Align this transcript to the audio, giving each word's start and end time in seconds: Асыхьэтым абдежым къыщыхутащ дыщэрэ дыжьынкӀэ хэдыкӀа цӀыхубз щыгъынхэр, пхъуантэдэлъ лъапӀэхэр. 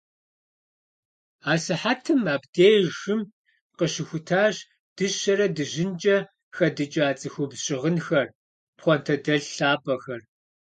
Асыхьэтым 1.53 2.21
абдежым 2.33 3.21
къыщыхутащ 3.77 4.55
дыщэрэ 4.95 5.47
дыжьынкӀэ 5.55 6.17
хэдыкӀа 6.55 7.07
цӀыхубз 7.19 7.57
щыгъынхэр, 7.65 8.27
пхъуантэдэлъ 8.77 9.47
лъапӀэхэр. 9.57 10.21